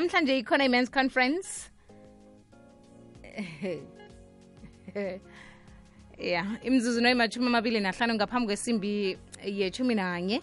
[0.00, 1.70] namhlanje ikhona i-mans conference?
[6.18, 10.42] Ya imzuzu noyimathumi amabili nahlanu ngaphambi kwesimbi yethumi nanye.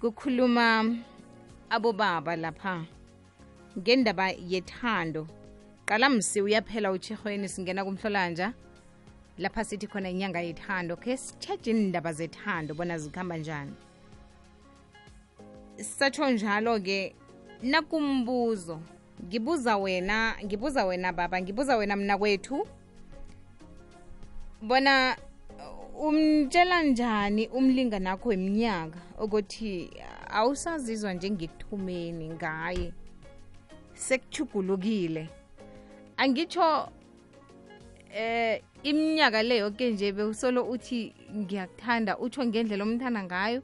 [0.00, 0.96] Kukhuluma
[1.70, 2.84] abobaba lapha
[3.78, 5.26] ngendaba yethando.
[5.86, 8.52] Qala msi uyaphela utshirhweni singena kumhlolanja.
[9.38, 13.72] Lapha sithi khona inyanga yethando khe sitshetshe indaba zethando bona zikhamba njani.
[15.76, 17.14] Satsho njalo-ke
[17.64, 18.80] nakumbuzo.
[19.24, 22.66] Ngibuza wena ngibuza wena baba ngibuza wena mna kwethu.
[24.62, 25.16] Bona
[26.00, 28.98] umtshela njani umlinganakho weminyaka?
[29.18, 29.90] Ukuthi
[30.28, 32.92] awusazizwa njengekuthumeni ngaye.
[33.94, 35.28] Sekuchugulukile
[36.16, 36.88] angitsho
[38.14, 43.62] eh iminyaka le yonke nje bewusolo uthi ngiyakuthanda utsho ngendlela omthanda ngayo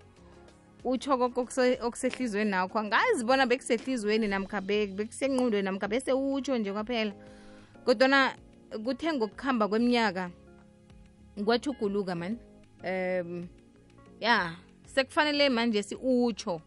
[0.85, 1.41] utsho koko
[1.83, 2.79] okusehlizweni nakho.
[2.79, 7.13] Angazi bona bekusehlizweni namkha bekusenqundweni namkha bese utsho nje kwaphela.
[7.85, 8.35] Kodwana
[8.85, 10.31] kuthe ngokuhamba kweminyaka
[11.45, 12.39] kwachuguluka mani
[12.85, 13.49] um
[14.21, 14.57] ya
[14.87, 16.61] sekufanele manje si utsho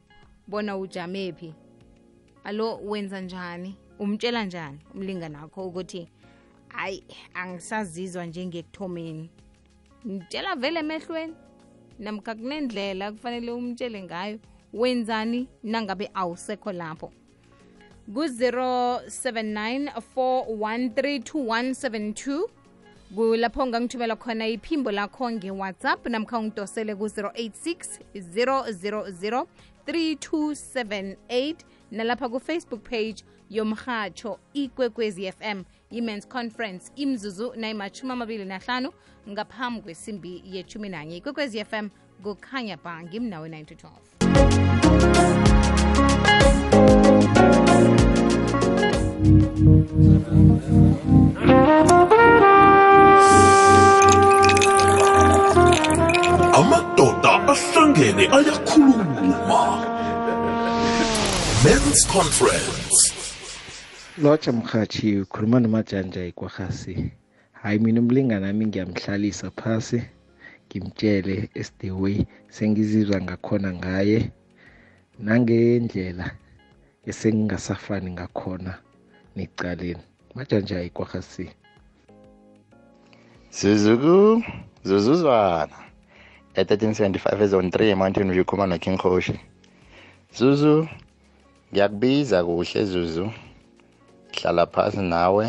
[0.48, 1.53] bona ujamephi
[2.44, 3.77] alo wenza njani?
[4.00, 6.09] Umtshela njani umlinganakho ukuthi
[6.67, 9.30] hayi angisazizwa njengekuthomeni
[10.05, 11.33] mtshela vele emehlweni
[11.99, 14.39] namkha kunendlela kufanele umtshele ngayo
[14.73, 17.11] wenzani nangabe awusekho lapho?
[18.13, 22.47] ku-079 4132172
[23.16, 29.45] kulapho ungangithumela khona iphimbo lakho ngewhatsapp namkha ungidosele ku-086 000
[29.88, 31.55] 3278
[31.91, 38.91] nalapha ku-facebook page yomhatsho ikwekwezi fm i-mens conference imzuzu nayimathumi amabili nahlanu
[39.30, 41.89] ngaphambi kwesimbi yethumi nanye ikwekwezi fm
[42.23, 45.33] kukhanya ba ngimnawe 9 to 12
[56.54, 59.61] amadoda ahlangene ayakhuluma.
[61.64, 63.23] Men's conference
[64.21, 67.11] lotsha mhathi ukhuluma nomajanja ikwahasi
[67.51, 70.03] hayi mina umlingana nami ngiyamhlalisa phasi
[70.67, 74.31] ngimtshele esdeway sengizizwa ngakhona ngaye
[75.19, 76.31] nangendlela
[77.09, 78.73] esengingasafani ngakhona
[79.35, 80.03] necaleni
[80.35, 81.49] majanja ikwahasi
[83.59, 84.43] Zuzuku,
[84.83, 85.77] Zuzuzwana.
[86.55, 89.39] At 1375 ezone 3 Mountain View khuluma no King Khoshi.
[90.37, 90.87] Zuzu,
[91.71, 93.31] ngiyakubiza kuhle Zuzu.
[94.33, 95.45] Hlala phansi nawe.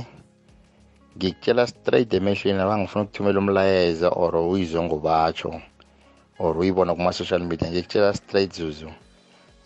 [1.16, 5.50] Ngikutshela straight emehlweni abangifuna ukuthumela umlayezo or uyizwe ngobatsho
[6.38, 8.90] or uyibona kuma social media ngikutshela straight Zuzu.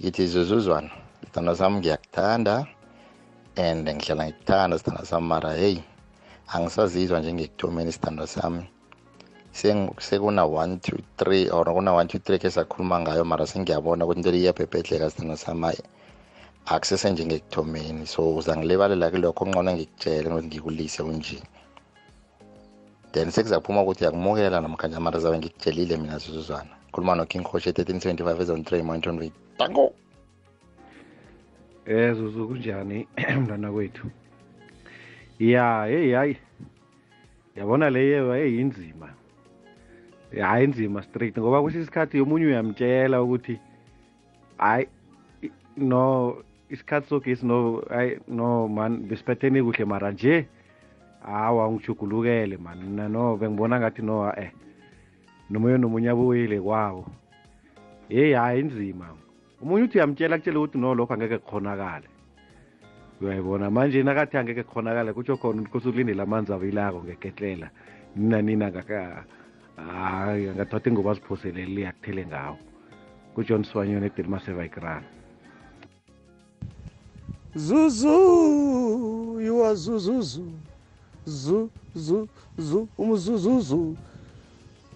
[0.01, 0.91] Yithi Zuzuzwana,
[1.25, 2.67] sithando sami ngiyakuthanda
[3.57, 5.77] and ngihlala ngikuthanda sithando sami mara hey
[6.55, 8.63] angisazizwa njengekuthomeni isithando sami
[9.99, 14.19] sekuna 1 2 3 or kuna 1 2 3 ke sakhuluma ngayo mara sengiyabona ukuthi
[14.19, 15.75] into iyabhebhedleka sithando sami
[16.71, 21.39] akusese njengekuthomeni so uzangilibalela kulokho ngcono ngikutshele ngokuthi ngikulise kunje
[23.13, 28.63] then sekuzaphuma ukuthi yakumukela namkhanje mara zabe ngikutshelile mina zuzuzwana khuluma no-king khoshi e-1375 ezone
[28.63, 29.95] 3 mountain way tango
[31.89, 33.09] Eh Zuzu kunjani
[33.41, 34.11] mntwana kwethu?
[35.39, 36.37] Ya, hey hayi.
[37.57, 39.09] Yabona leyo hey inzima.
[40.41, 43.59] Hayi inzima straight ngoba kusho isikhathi yomunye uyamtshela ukuthi
[44.59, 44.89] hayi
[45.77, 46.37] no
[46.71, 50.49] isikhathi sogesi isino ayi no man besiphethene kuhle mara nje.
[51.23, 52.79] Hawa ungichukulukele man.
[52.79, 54.53] Mina no bengibona ngathi no eh
[55.51, 57.07] nomunye nomunye abuyile kwawo.
[58.09, 59.07] Hey hayi inzima
[59.61, 62.09] umunye uthi uyamtshela kutshela ukuthi no lokho angeke kukhonakale
[63.21, 63.71] uyayibona?
[63.71, 67.71] Manje nakathi angeke kukhonakale kutsho khona ukuthi kose ulindele amanzi abilako ngeketlela.
[68.17, 68.73] Nina nina
[69.77, 72.59] hayi angathatha ingoba aziphoselele liyakuthele ngawo.
[73.35, 75.18] Kujohn swanyoni edelmasevaikrana
[77.59, 80.45] Zuzu, you are Zuzuzu.
[81.27, 83.97] Zu, zu, zu, umzuzuzu.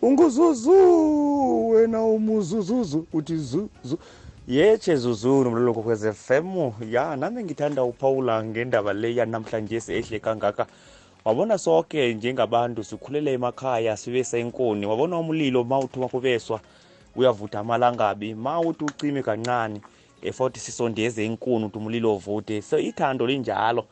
[0.02, 3.06] Unguzuzu, wena umuzuzuzu.
[3.12, 3.98] Uthi zu, zu.
[4.48, 6.70] Yeche Zuzu nomlolo kwez FM.
[6.90, 10.66] Ya, nami ngithanda uphawula ngendaba le yanamhlanje ehle kangaka.
[11.24, 14.86] Wabona soke njengabantu sikhulele emakhaya sibe senkoni.
[14.86, 16.60] Wabona umlilo mawuthuma kubeswa
[17.16, 18.34] uyavutha amalangabi.
[18.34, 19.80] Mawuthi ucime kancane.
[20.22, 23.84] Efuthi sisondeze inkuni ukuthi umlilo uvuthe so ithando linjalo.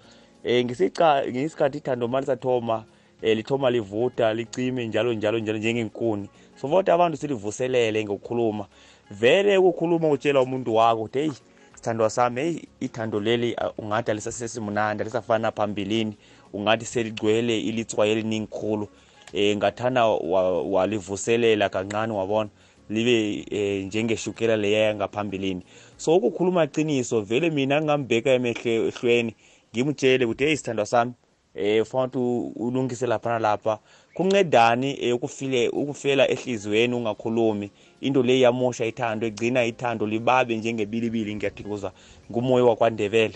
[0.44, 2.84] Eh ngisica ngisikhathi ithando malisathoma
[3.22, 6.28] eh lithoma livutha licime njalo njalo njalo njengenkuni.
[6.60, 8.66] So vote abantu silivuselele ngokukhuluma.
[9.10, 11.30] Vele ukukhuluma utshela umuntu wakho ukuthi hey
[11.74, 12.40] sithandwa sami.
[12.40, 16.16] Heyi ithando leli ungathi alisasesimnandi alisafana phambilini.
[16.52, 18.88] Ungathi seligcwele ilitswayi eliningi khulu.
[19.32, 22.50] Eh ngathanda wa- walivuselela kancane wabona.
[22.90, 25.62] Libe eh, njengeshukela leya ngaphambilini
[25.96, 29.34] so ukukhuluma qiniso vele mina ngingambheka emehlweni
[29.72, 31.12] ngimtshele ukuthi hey sithandwa sami
[31.54, 33.78] eh ufuna ukuthi ulungise lapha nalapha.
[34.14, 37.70] Kuncedani eh, ukufile ukufela ehliziyweni ungakhulumi?
[38.00, 41.92] Into le yamosha ithando egcina ithando libabe njengebilibili ngiyathokoza
[42.30, 43.34] ngumoya wakwandebele.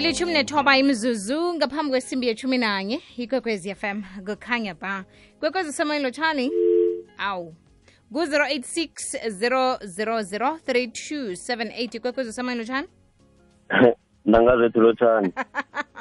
[0.00, 5.04] Ilithumi nethoba imzuzu ngaphambi kwesimbi yethumi nanye ikwekwezi fm kukhanya ba
[5.40, 6.50] kwekwezi semoyelo lotshani
[7.18, 7.54] awu.
[8.12, 8.88] Ku-086
[9.28, 12.88] 000 3278 ikwekwezi semoyelo tshani
[14.24, 15.32] nangazethu lotshani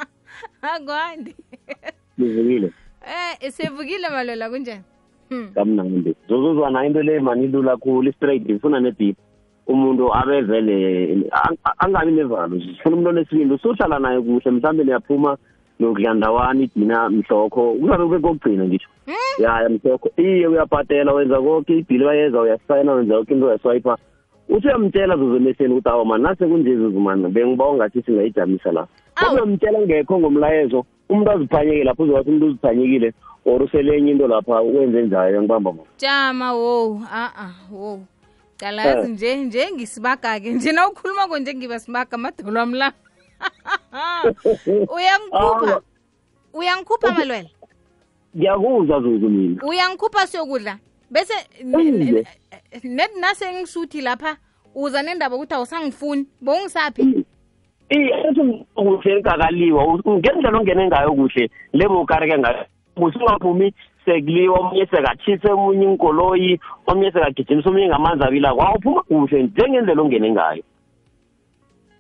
[0.74, 1.36] akwandi
[2.18, 2.72] livukile
[3.42, 4.84] eh sevukile malola kunjani?
[5.30, 5.52] Hmm.
[5.54, 6.16] kamnandi.
[6.30, 9.18] Zozuzwana into le mani ilula khulu istraight ifuna nedip
[9.70, 10.76] umuntu abe vele
[11.32, 15.38] ang- angabi nevalo sifuna umuntu onesibindi usuhlala naye kuhle mhlawumbe niyaphuma
[15.80, 17.74] nokudla ndawani idina mhlokho.
[17.80, 18.90] Kuzabe kube kokugcina ngisho
[19.40, 20.10] ya mhlokho.
[20.18, 23.98] Iye uyabhatela wenza konke ibhili bayeza uyasayina wenza konke into uyaswipa
[24.50, 28.88] usuyamtshela zozomehleni ukuthi awa mani nase kunje zuzu mani bengiba ungathi singayijamisa la.
[29.16, 29.34] Awu.
[29.36, 33.14] uyamtshela ngekho ngomlayezo umuntu aziphanyekile lapho uzowathi umuntu uziphanyekile
[33.46, 38.00] or usele enye into lapha wenze njalo ngibamba ma jama wo a-a wo
[38.60, 42.94] cala yazi nje nje ngisibaga-ke nje na ukhuluma konje ngiba sibaga amadolo wami la
[44.96, 45.82] uyangikhupha
[46.54, 47.50] uyangikhupha malwela?
[48.36, 49.64] Ngiyakuzwa zuzu mina.
[49.64, 50.78] Uyangikhupha siyokudla?
[51.12, 51.34] Bese
[52.84, 54.38] net nasengisuthi lapha
[54.76, 56.26] uza nendaba ukuthi awusangifuni.
[56.42, 57.26] Bowungisaphi
[57.90, 62.66] ethi kuhle engakaliwa ngendlela ongene ngayo kuhle lebo ukareke ngayo.
[62.96, 68.62] Kuhle ungaphumi sekuliwa omunye sekatshise omunye inkoloyi omunye sekagijimisa omunye ngamanzi abilako.
[68.62, 70.64] Awuphuma kuhle njengendlela ongene ngayo.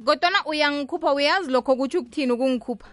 [0.05, 2.87] Kodwana uyangikhupha uyazi lokho kutsho ukuthini ukungikhupha?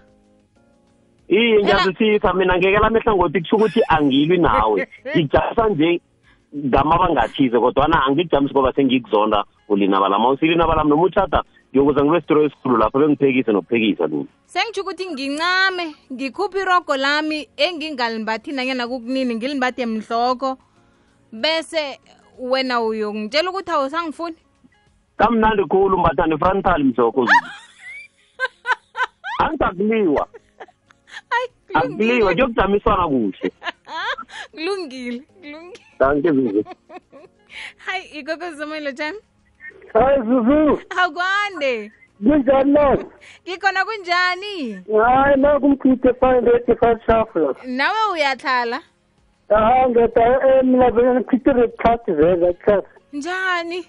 [1.28, 2.32] Iye ngiyazwisisa.
[2.34, 4.88] Mina ngekela amehla ngothi kusho ukuthi angilwi nawe.
[5.16, 6.00] Ngijamisa nje
[6.56, 9.44] ngamabanga athize kodwana angikujamisi ngoba sengikuzonda.
[9.68, 11.42] Ulinabala ma usilinabala noma utshata
[11.76, 18.52] ngiyokuza ngibe sitoro esikhulu lapho bengiphekise nokuphekisa mina sengitsho ukuthi ngincame ngikhuphe irogo lami engingalimbathi
[18.52, 20.58] nanyana kukunini ngilimbathe mhloko
[21.32, 22.00] bese
[22.38, 24.36] wena uyongitshela ukuthi awusangifuni
[25.18, 27.28] kamnandi khulu mbathani -frontal mhloko
[29.38, 30.28] angisakuliwa
[31.30, 33.52] hayi akuliwa kuyokujamiswana kuhle
[34.50, 35.22] kulungile
[36.08, 36.64] kulungile
[37.76, 39.18] hayi ikokozomelo tshani
[40.00, 40.80] hayi zuzu.
[40.90, 41.92] Akwande.
[42.18, 42.98] Kunjani na?
[43.48, 44.72] Ngikhona kunjani?
[45.04, 48.80] Hayi nakumkhithe five eighty five shafla nawe uyahlala
[49.48, 53.86] aha ngeta mina vele nikhithe rechat vele chat njani?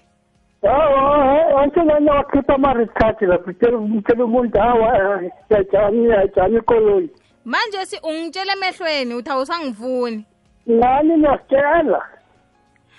[0.62, 3.78] Hawa ansenanya wakhipha ama-rechat lapho tshela
[4.24, 7.10] umuntu hawa yajani yajani ikoloyi
[7.44, 10.24] manje si ungitshela emehlweni uthi awusangifuni
[10.66, 12.02] nani niyasitshela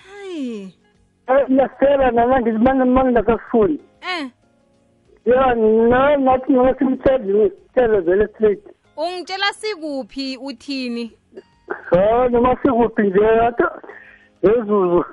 [0.04, 0.74] hayi.
[1.48, 4.30] Niyasitshela nana ngizimangingakafuni eh.
[5.24, 8.60] Ya na nathi nona simtshele sitshele vele straight
[8.96, 11.12] ungitshela sikuphi uthini?
[11.90, 13.62] Ha noma sikuphi nje ati
[14.42, 15.04] yezuzu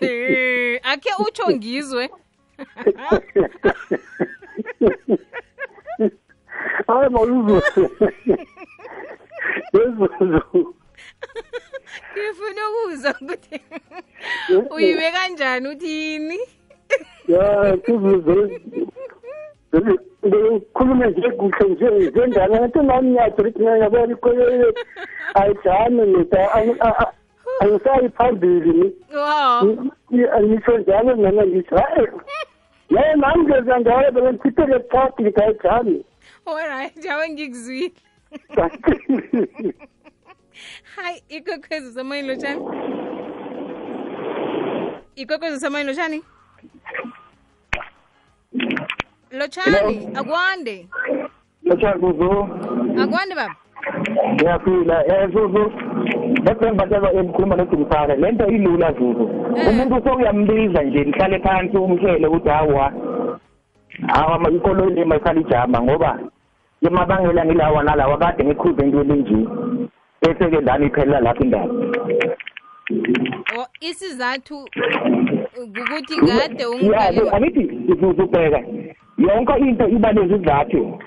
[0.00, 2.10] Eh, akhe utsho ngizwe.
[6.86, 7.90] Hayi mawuzuzu
[9.72, 10.74] yezuzu
[12.12, 13.60] ngifuna ukuzwa ukuthi
[14.74, 16.38] uyibe kanjani uthini
[17.28, 17.76] ya
[20.26, 21.86] ngikhulume nje kuhle nje
[22.26, 24.72] njengani ngathi nami ngiyadrithi ngiyabona ikoloyi
[25.34, 26.40] ayijami nita
[27.60, 28.94] angisayi phambili
[30.42, 32.06] ngisho njalo mina ngisho hayi.
[32.90, 36.04] Yaye nami ngeza njalo bele ngikhiphele phakathi ngithi ayijami
[36.46, 37.92] alright jawe ngikuzwile
[40.96, 42.62] hayi ikwekhwezi samayini lotshani
[45.16, 46.22] ikwekhwezi samayini lotshani
[49.30, 50.88] lotshani akwande
[52.00, 52.48] Zuzu.
[53.02, 53.54] Akwande baba.
[54.34, 55.72] Ngiyaphila um Zuzu.
[56.42, 59.24] Bese emkhuluma emkhuluma le nto ilula Zuzu.
[59.68, 62.92] Umuntu sokuyambiza nje nihlale phansi umhlele ukuthi hawa
[64.06, 66.18] hawa ikoloyi le mayihlala ijama ngoba
[66.82, 69.38] emabangela ngilawa nalawa kade ngikhuze into elinje
[70.22, 71.74] bese-ke lana iphelela lapho indaba.
[73.58, 74.68] O isizathu
[75.62, 77.64] ukuthi kade ya ungibhaliwa angithi
[78.00, 78.60] Zuzu bheka
[79.18, 80.98] yonke into iba nezizathu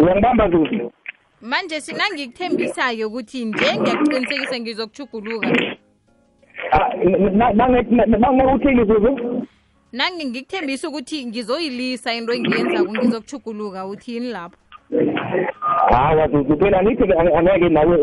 [0.00, 0.92] uyangibamba Zuzu
[1.40, 5.48] manje sinangikuthembisayo ukuthi nje ngiyakuqinisekisa ngizokuchuguluka
[7.54, 9.46] nangekuthini zuzu?
[9.92, 14.56] Nange ngikuthembisa ukuthi ngizoyilisa into engiyenzako ngizokuchuguluka uthini lapho.
[15.92, 17.98] Hawa zuzu phela ngithi angeke nawe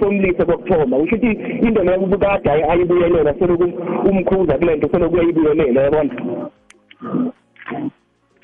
[0.00, 0.96] somlise kokuthoma.
[0.96, 1.30] Usho ukuthi
[1.66, 3.64] into leyo ubukade ayibuyelela seloku
[4.08, 6.50] umkhuza kule nto seloku uyayibuyelela yabona?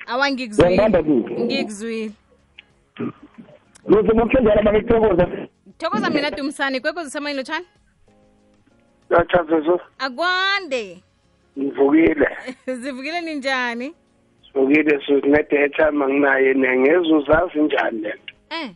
[0.06, 0.88] Awa ngikuzwile.
[1.44, 2.10] Ngikuzwile.
[3.88, 5.28] Zuzu ngokuthenjala mangikuthokoza
[5.78, 7.66] thokoza mina dumisane kwekwezi samayini lotshani
[9.98, 11.02] akwande.
[11.58, 12.28] Ngivukile.
[12.80, 13.94] Zivukile ninjani
[14.54, 18.70] sivukile susinedetha manginaye nengezuzazi njani lento eh.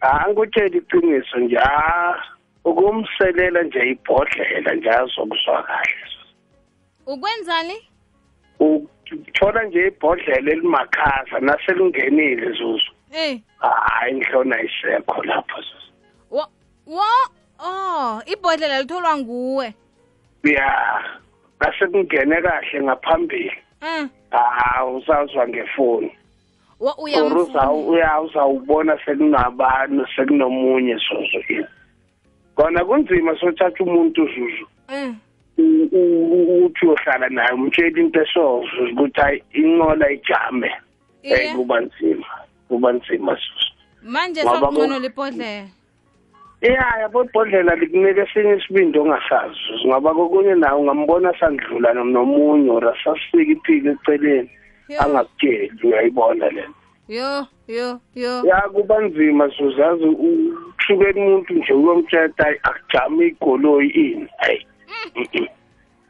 [0.00, 2.14] Angikutshela iqiniso nje ah
[2.64, 6.06] ukumselela nje ibhodlela nje azokuzwa kahle.
[7.06, 7.74] Ukwenzani?
[8.60, 12.92] Uthola nje ibhodlela elimakhaza naselingenile zuzu.
[13.12, 13.40] Eh.
[13.58, 15.92] Hayi ngihlona isekho lapho zuzu.
[16.30, 16.46] Wo
[16.86, 17.06] wo
[17.58, 19.74] oh ibhodlela litholwa nguwe.
[20.44, 21.04] Ya
[21.60, 23.63] nasekungene kahle ngaphambili.
[23.84, 26.10] Eh ah usazwa ngefoni.
[26.80, 31.66] Wo or uza- uyamfuna uya uzawubona sekunabanu sekunomunye zuzu
[32.54, 34.66] kona kunzima sothatha umuntu zuzu.
[34.88, 35.12] Eh
[35.58, 40.70] u- u- uthi uyohlala naye umtshela into esozuzu ukuthi hayi inqola ijame.
[41.22, 41.34] Iye.
[41.44, 42.26] eh kuba nzima
[42.68, 43.70] kuba nzima zuzu.
[44.02, 45.68] Manje Ngoba sokungcono ku- libhodlela
[46.72, 49.58] ya yabo ibhodlela likunika esinye isibindi ongasazi.
[49.86, 54.50] Ngoba kokunye nawe ungambona sandlula nom- nomunye or asasika iphika eceleni
[54.98, 55.70] angakutsheli.
[55.84, 56.74] Uyayibona lento
[57.08, 58.42] yo yo yo.
[58.46, 64.66] Ya kuba nzima suzazi ushukela umuntu nje uyomtsheta hayi akujame igoloyi ini hayi.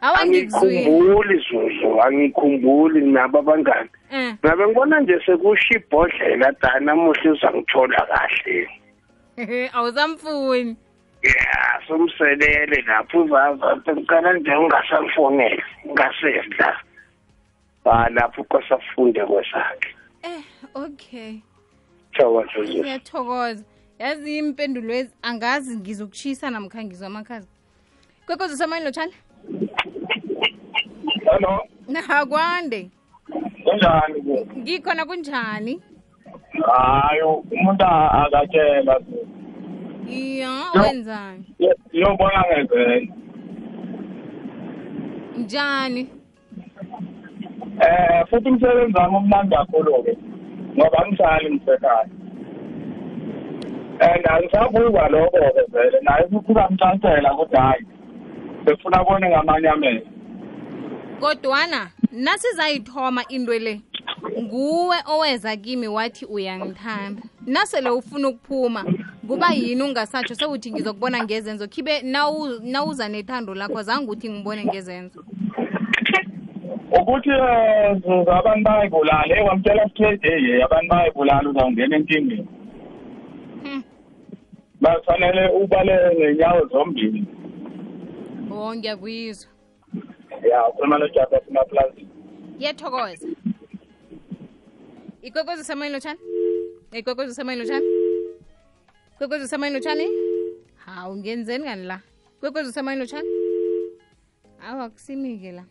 [0.01, 3.89] Angikhumbuli zuzu angikhumbuli nabo abangani.
[4.13, 4.35] Eh.
[4.45, 8.69] Ngabe ngibona nje sekusho ibhodlela da namuhla uzangithola kahle.
[9.77, 10.77] awusamfuni
[11.23, 16.81] ya somselele lapho uvava ngicala nje ungasamfonele ngasedla
[17.85, 19.95] ah lapho kwasafunde kwesakhe.
[20.23, 20.43] Eh
[20.75, 21.41] okay.
[22.13, 23.65] Thawa zuzu ngiyathokoza.
[23.99, 27.49] Yazi impendulo ezi angazi ngizokushisa namkha ngizwa amakhazi
[28.27, 29.15] kwekozi samayini lotshani
[31.31, 31.67] hello?
[31.89, 32.91] Nakwande
[33.65, 34.47] kunjani?
[34.57, 35.83] Ngikhona kunjani
[36.63, 39.01] hayi umuntu akatshela.
[40.09, 40.51] Iya
[40.83, 41.45] wenzani?
[41.93, 43.09] yobona ngezene
[45.37, 46.09] njani?
[47.81, 50.13] Eh futhi umsebenzi wami umnandi kakhulu-ke
[50.77, 52.09] ngoba angihlali ngisekhaya.
[54.01, 57.87] And angisabuzwa lokho-ke vele naye futhi uyamcancela ukuthi hhayi
[58.65, 60.07] befuna abone ngamanye amehlo.
[61.21, 63.81] Kodwana nasizayithoma into le.
[64.43, 67.23] Nguwe oweza kimi wathi uyangithanda.
[67.47, 68.85] Nasele ufuna ukuphuma
[69.29, 70.35] kuba yini ungasatsho?
[70.35, 71.69] Sewuthi ngizokubona ngezenzo.
[71.69, 75.25] Khibe nawu- nawuza nethando lakho zange uthi ngibone ngezenzo.
[77.01, 82.49] Ukuthi um abantu bayibulala ewamtshela straight eye abantu bayibulala uzawungena enkingeni.
[83.63, 83.83] Hmm.
[84.81, 87.25] bafanele ubalele ngenyawo zombili.
[88.51, 89.51] O ngiyakuyizwa.
[90.51, 91.93] Ya ukhuluma nojapa yethokoza
[92.57, 93.29] ngiyathokoza
[95.25, 96.21] Ikwekwezi sema inotshani?
[96.93, 97.87] Ikwekwezi sema inotshani?
[99.15, 100.09] Ikwekwezi sema inotshani?
[100.77, 102.01] Ha, ungenzeni kani la?
[102.37, 103.29] Ikwekwezi sema inotshani?
[104.61, 105.65] Awa kusimi la.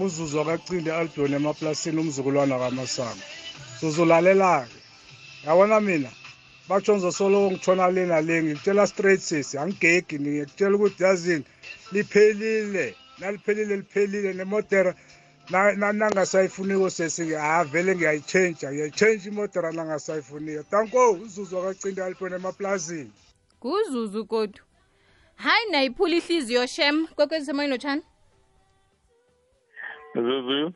[0.00, 3.20] Nganguzuzwa kacinde Albion emaplasini umzukulwana kaMasango.
[3.80, 4.80] Zuzulalela-ke
[5.46, 6.08] yabona mina?
[6.68, 10.18] Batsho ngizosoloko ngitshona le nale ngikutshela straight sesi angigegi.
[10.18, 11.44] Ngikutshela ukuthi yazini
[11.92, 12.94] liphelile.
[13.18, 14.32] Naliphelile liphelile.
[14.32, 14.94] Nemodera
[15.50, 20.62] na- na- nangasayifuniko sesi ha vele ngiyayitshentsha ngiyayitshentsha imodera nangasayifuniko.
[20.70, 23.12] Tanko uzuzwa kacinde Albion emaplasini.
[23.64, 24.60] Nguzuzu kodwa
[25.36, 27.06] hayi nayiphula ihliziyo shem.
[27.06, 27.74] Kwekwezi samayini
[30.14, 30.72] lotshani Zuzu?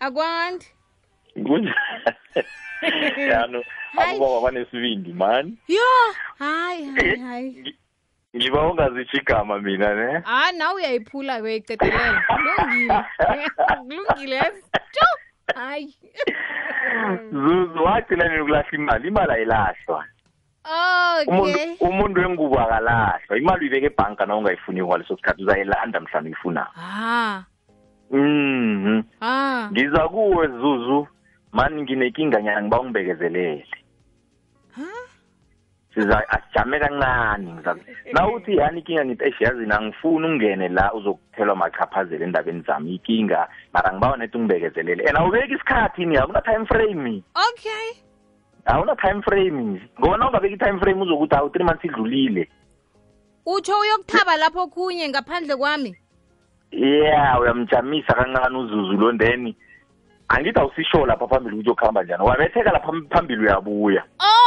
[0.00, 0.66] Akwandi.
[3.30, 3.62] Yano
[3.96, 4.16] Hayi.
[4.16, 5.80] abobaba banesibindi man yo
[6.38, 7.76] hayi hayi hayi.
[8.36, 10.22] ngiba ungazitsho igama mina ne?
[10.26, 13.04] Ah nawe uyayiphula uyayicedelela kulungile
[13.78, 14.40] kulungile.
[14.92, 15.06] Tsho
[15.54, 15.94] hayi.
[17.32, 20.04] Zuzu wagcina nini ukulahla imali imali ayilahlwa.
[21.26, 21.76] Okay.
[21.80, 23.38] Umuntu wengubo akalahlwa.
[23.38, 27.42] Imali uyibeka ebhanka na ungayifuniko ngaleso sikhathi uzayilanda mhlawumbe ifuna ah.
[28.10, 29.02] Mhm.
[29.20, 29.68] Ah.
[29.72, 31.06] Ngiza kuwe zuzu.
[31.52, 33.66] Mani nginenkinga nyana ngiba ungibekezelele
[35.94, 37.54] siza asijame kancane
[38.12, 42.94] na uthi yani inkinga ngithi eshi yazi angifuni ungene la uzokuthelwa machaphazela endabeni zami.
[42.94, 47.22] Ikinga mara ngibawa nethi ungibekezelele and awubeki isikhathi ni akuna time frame.
[47.34, 48.02] Okay.
[48.66, 49.80] Awuna time frame.
[50.00, 52.48] Ngoba na ungabeki i-time frame uzokuthi awu three months idlulile.
[53.46, 55.96] Utsho uyokuthaba lapho kunye ngaphandle kwami
[56.76, 59.54] yeah uyamjamisa kancane uzuzu lo then
[60.28, 62.24] angithi awusisho lapha phambili ukuthi okuhamba njani.
[62.24, 64.02] Wabetheka lapha phambili uyabuya.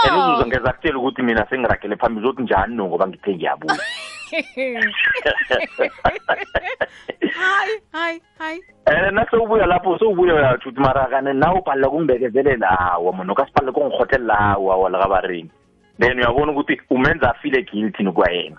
[0.05, 3.77] And oh uzuzu ngeza kutshela ukuthi mina sengiragele phambili uzothi njani no ngoba ngithe ngiyabuya.
[7.33, 8.61] Hayi hayi hayi.
[8.85, 14.35] And nasewubuya lapho sewubuya uyatsho ukuthi mara kane na ubhalela kungibekezelela hawa mona okasibhalele kungirhotelela
[14.35, 15.49] hawa wala kabarini
[15.99, 18.57] then uyabona ukuthi umenza afile guilty nokwayena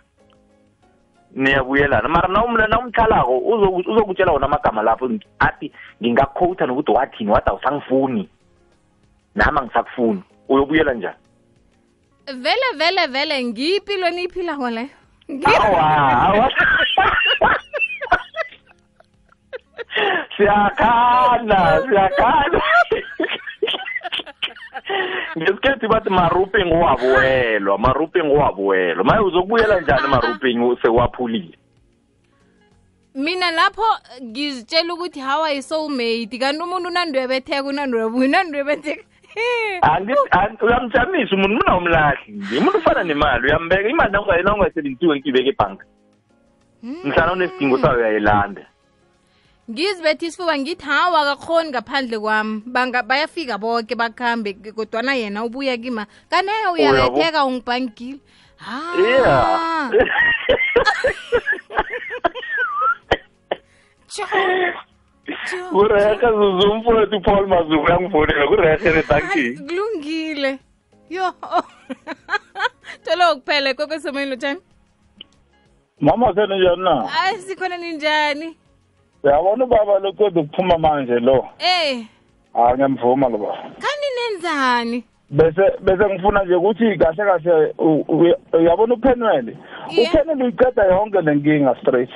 [1.39, 8.29] niyabuyelana mara nawumla nawumthalako uzoku- uzokutshela wona amagama lapho athi ngingakukhowutha nokuthi wathini wathi awusangifuni
[9.35, 10.23] nami angisakufuni.
[10.49, 11.17] Uyobuyela njani?
[12.27, 14.89] Vele vele vele ngiyipilo niyiphilako leyo
[20.37, 22.63] siyakhana siyakhana
[25.39, 31.59] ngesikhethi bathi maruping wabuwelwa maruping wabuwelwa maye uzokubuyela njani maruping sewaphulile?
[33.15, 33.83] Mina lapho
[34.23, 39.05] ngizitshela ukuthi hawa yi-soulmate kanti umuntu unandwebetheka unandwebuya unandwebetheka
[40.63, 42.59] uyamjamisa umuntu mina umlahli nje.
[42.59, 45.85] Umuntu ufana nemali uyambeka imali nawungayi- nawungayisebenzisiwe ngiyibeka ebhanka.
[46.83, 48.67] Mhlana unesidingo sayo uyayilanda.
[49.71, 52.63] Ngizibetha isifuba ngithi hawu akakhoni ngaphandle kwami.
[52.67, 58.19] Banga- bayafika boke bakhambe kodwana yena ubuya kima kaneyo Uyabo- uyabetheka ungibhangile
[58.99, 59.91] yeah.
[65.71, 70.59] Kurehe zuzu umfowethu paul mazuku uyangifonela kurehe netanki kulungile.
[71.11, 71.33] Yo.
[73.05, 74.61] Tolo kuphela kwekwesomeni lotshani
[76.01, 77.07] mama senenjani na?
[77.09, 78.57] Hayi sikhona ninjani
[79.23, 81.47] uyabona ubaba lokude kuphuma manje lo?
[81.59, 82.05] Eh.
[82.55, 83.63] Hayi ngiyamvuma lo baba.
[83.63, 85.05] Kanti nenzani?
[85.31, 89.57] Bese bese ngifuna nje ukuthi kahle kahle u- u- uyabona uphenwele?
[89.91, 90.15] Yeah.
[90.15, 92.11] uphenwele uyiqeda yonke le nkinga straight.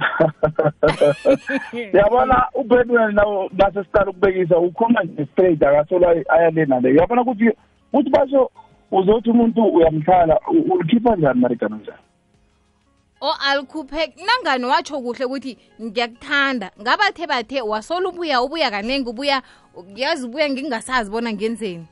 [1.94, 7.50] Uyabona uphenwele nawo nase siqala ukubekisa ukhuluma nje straight akasola ayale nale uyabona ukuthi
[7.92, 8.50] ukuthi basho
[8.92, 11.98] uzothi umuntu uyamhlala u- ulikhipha njani marigana njani?
[13.20, 16.70] O alikhuphe nangani watsho kuhle ukuthi ngiyakuthanda.
[16.80, 19.42] Ngabathe bathe wasola ubuya ubuya kaningi ubuya
[19.96, 21.86] yazi ubuya ngingasazi bona ngenzeni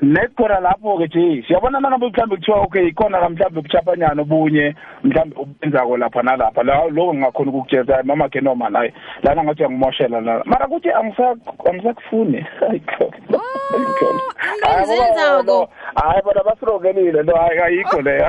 [0.00, 4.74] nekhona lapho-ke nje siyabona mangabe mhlawumbe kuthiwa okay ikhona la mhlawumbe kuchapanyana obunye
[5.04, 6.62] mhlawumbe ubenzako lapha nalapha.
[6.62, 10.88] La- lokho ngingakhona ukukutshela hayi mama ke normal hayi lana ngathi uyangimoshela lana mara kuthi
[10.90, 11.36] angisa-
[11.70, 13.14] angisakufuni Hayi, God.
[13.30, 15.68] Hayi, ngoba- enzenzako.
[15.94, 17.36] hayi bona basirokelile lo.
[17.36, 18.26] Hayi ayikho leyo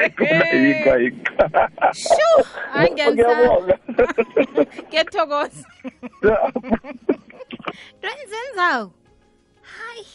[0.00, 1.32] ayikho ayikho ayikho.
[1.92, 3.78] Shu hayi ngiyalisaba Ngiyabonga.
[4.88, 5.68] ngiyathokoza.
[7.98, 8.90] Ntwenzenzako
[9.62, 10.06] hayi.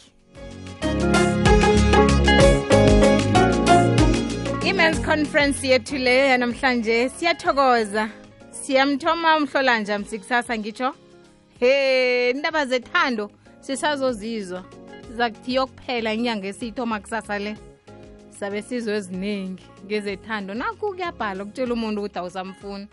[4.80, 8.08] I-mens conference yethu leyo yanamhlanje siyathokoza.
[8.50, 10.94] Siyamthoma umhlolanja msikusasa ngitsho.
[11.60, 14.64] He indaba zethando sisazozizwa.
[15.16, 17.56] Zakuthi kuphela inyanga esiyithoma kusasa le.
[18.30, 20.54] Sabe sizwe eziningi ngezethando.
[20.54, 22.86] Naku kuyabhala ukutshela umuntu ukuthi awusamfuni.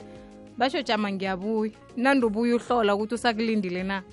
[0.57, 1.71] Basho jama ngiyabuya.
[1.97, 4.03] Nandubuya uhlola ukuthi usakulindile na